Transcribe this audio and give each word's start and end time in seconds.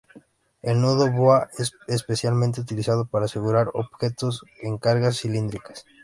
El 0.63 0.81
nudo 0.81 1.11
boa 1.11 1.47
es 1.59 1.73
especialmente 1.87 2.59
utilizado 2.59 3.05
para 3.05 3.25
asegurar 3.25 3.69
objetos 3.75 4.41
en 4.63 4.79
cargas 4.79 5.17
cilíndricas. 5.17 5.85